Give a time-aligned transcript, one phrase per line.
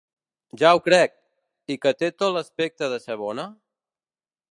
[0.59, 1.11] Ja ho crec!
[1.73, 3.47] I que té tot l'aspecte de ser bona?